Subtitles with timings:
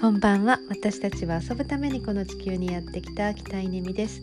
[0.00, 0.58] こんばんは。
[0.70, 4.22] 私たちは遊ぶためにこの地球にやってきた北稲美です、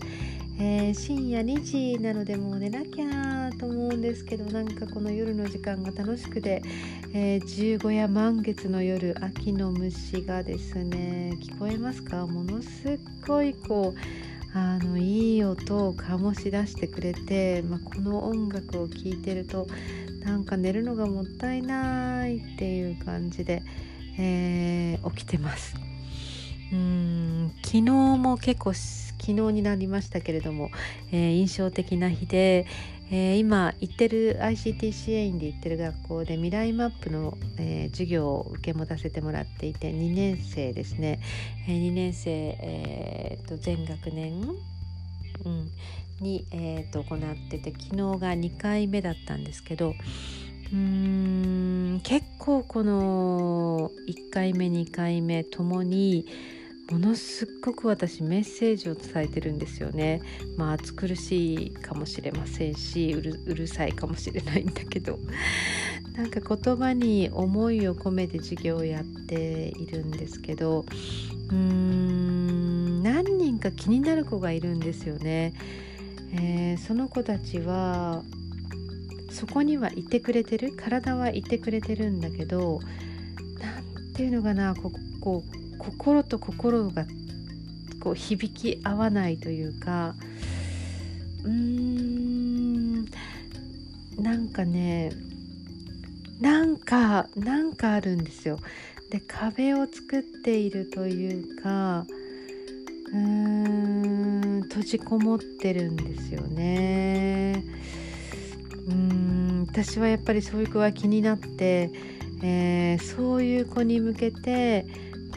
[0.59, 6.63] えー、深夜2時なのでもう寝なきゃと思うんですけどなんかこの夜の時間が楽しくて、
[7.13, 12.25] えー、十五夜満月の夜秋の虫がですね聞こえますか？
[12.25, 19.67] ものすっごいこうあのいい音を醸し出してくれて、まあ、この音楽を聴いてると
[20.25, 23.62] なんか寝るのがもったいないっていう感じで、
[24.17, 25.76] えー、起きてます。
[26.71, 30.70] うん昨日も結構昨日になりましたけれども、
[31.12, 32.66] えー、印象的な日で、
[33.09, 41.21] えー、今行ってる ICT 支援員で行ってる学校で未来マップの、えー、授業を受け持たせてもらっていて2年生ですね、
[41.68, 44.41] えー、2年生、えー、と全学年、
[45.45, 45.71] うん、
[46.20, 49.93] に、えー、と行ってて昨日が2回目だったんですけど
[50.73, 56.26] うん結構この1回目2回目ともに
[56.91, 60.21] ものすっごく私メッセージを伝えてるんですよね。
[60.55, 65.19] まあ暑苦しいかもしれませんしうるうるさいかもしれないんだけど
[66.16, 70.85] なんか言葉に思いを込めて授業をやっているんですけど
[71.50, 75.53] うーん何人か気になる子がいるんですよね。
[76.34, 78.23] えー、その子たちは
[79.29, 80.73] そこにはいてくれてる？
[80.75, 82.79] 体はいてくれてるんだけど
[83.59, 84.73] 何ていうのかな？
[84.75, 84.91] こ
[85.22, 85.44] こ
[85.78, 87.06] 心と心が
[88.00, 90.16] こう響き合わないというか
[91.44, 93.05] うーん
[94.17, 95.11] なんかね
[96.41, 98.59] なんかなんかあるんですよ。
[99.11, 102.05] で壁を作っているというか
[103.13, 103.17] うー
[104.59, 106.97] ん閉じこもってるんですよね。
[109.78, 111.91] 私はやっぱりそういう子は気になって、
[112.41, 114.88] えー、そういう子に向けて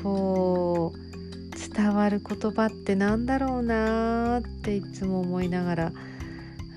[0.03, 5.93] こう伝わる言葉ってなんだろうなっていつも思いながら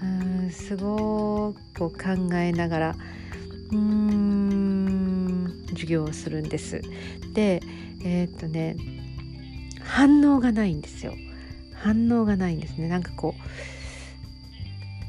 [0.04, 2.96] うんすごく考えながら
[3.72, 6.82] うーん授業をするんです。
[7.34, 7.62] で
[8.04, 8.76] えー、っとね
[9.86, 11.14] 反応がないんですよ
[11.76, 13.36] 反応がないんですねなんかこ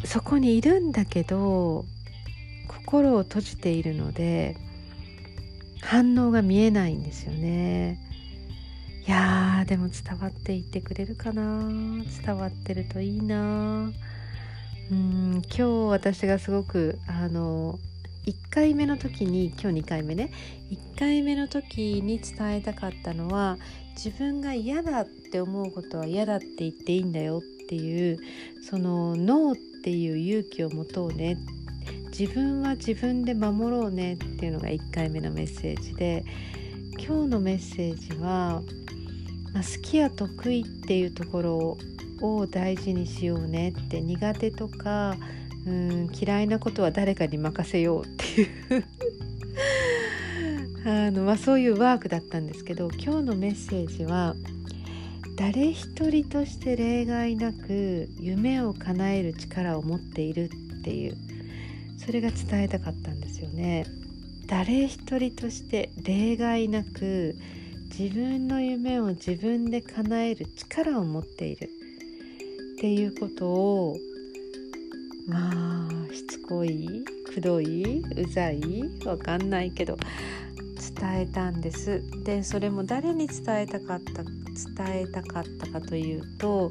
[0.05, 1.85] うそこにいるんだけど
[2.69, 4.57] 心を閉じているので
[5.83, 8.01] 反応が見えないんですよね。
[9.07, 11.69] いやーでも伝わっていってくれるかな。
[12.25, 13.93] 伝わってるといいな。
[14.91, 17.79] うん今日私がすごくあの
[18.27, 20.31] 1回目の時に今日2回目ね。
[20.71, 23.59] 1回目の時に伝えたかったのは
[23.95, 28.19] 自分が嫌だって思うことは嫌だって言っていいんだよっていう
[28.63, 31.37] そのノーっていう勇気を持とうね。
[32.17, 36.25] 自分は自分で守ろうねっていうのが1回目のメッセージで
[36.97, 38.63] 今日のメッセージは、
[39.53, 41.77] まあ、好きや得意っていうところ
[42.21, 45.17] を大事にしようねって苦手とか
[45.67, 48.85] うん嫌いなことは誰かに任せようっていう。
[50.87, 54.37] あの、まあ、そういうワークだったんですけど今日のメッセージは
[55.35, 61.34] 誰一人として例外なく夢を叶える力を持っているっていう。
[61.99, 63.87] それが伝えたかったんですよね。
[64.47, 67.35] 誰一人として例外なく
[67.99, 71.71] 自分の夢を自分で叶える力を持っている
[72.77, 73.97] っていうことを
[75.27, 78.61] まあしつこいくどいうざい
[79.05, 79.97] わかんないけど
[80.99, 86.71] 伝えたんですでそれも誰に伝えたかった伝えたかったかというと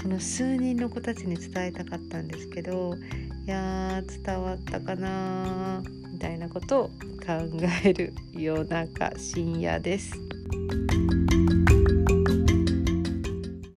[0.00, 2.96] その数人の子たちに伝えたかったんですけど
[3.46, 6.92] いや伝わったかなみたいなことを考
[7.84, 10.14] える夜中深夜です。